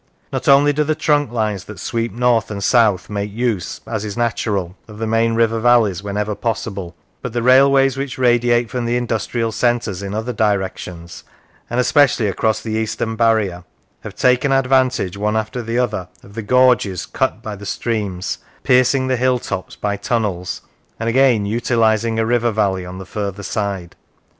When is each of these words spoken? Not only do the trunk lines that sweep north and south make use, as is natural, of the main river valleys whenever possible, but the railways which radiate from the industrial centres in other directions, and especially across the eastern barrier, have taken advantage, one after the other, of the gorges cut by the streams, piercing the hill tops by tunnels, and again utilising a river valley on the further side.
Not 0.33 0.47
only 0.47 0.73
do 0.73 0.83
the 0.83 0.95
trunk 0.95 1.31
lines 1.31 1.65
that 1.65 1.79
sweep 1.79 2.11
north 2.11 2.49
and 2.49 2.63
south 2.63 3.07
make 3.07 3.31
use, 3.31 3.81
as 3.85 4.03
is 4.03 4.17
natural, 4.17 4.75
of 4.87 4.97
the 4.97 5.05
main 5.05 5.35
river 5.35 5.59
valleys 5.59 6.01
whenever 6.01 6.33
possible, 6.33 6.95
but 7.21 7.33
the 7.33 7.43
railways 7.43 7.97
which 7.97 8.17
radiate 8.17 8.67
from 8.71 8.85
the 8.85 8.97
industrial 8.97 9.51
centres 9.51 10.01
in 10.01 10.15
other 10.15 10.33
directions, 10.33 11.23
and 11.69 11.79
especially 11.79 12.25
across 12.27 12.61
the 12.63 12.71
eastern 12.71 13.15
barrier, 13.15 13.63
have 13.99 14.15
taken 14.15 14.51
advantage, 14.51 15.17
one 15.17 15.37
after 15.37 15.61
the 15.61 15.77
other, 15.77 16.07
of 16.23 16.33
the 16.33 16.41
gorges 16.41 17.05
cut 17.05 17.43
by 17.43 17.55
the 17.55 17.67
streams, 17.67 18.39
piercing 18.63 19.05
the 19.05 19.17
hill 19.17 19.37
tops 19.37 19.75
by 19.75 19.95
tunnels, 19.97 20.63
and 20.99 21.09
again 21.09 21.45
utilising 21.45 22.17
a 22.17 22.25
river 22.25 22.49
valley 22.49 22.87
on 22.87 22.97
the 22.97 23.05
further 23.05 23.43
side. 23.43 23.95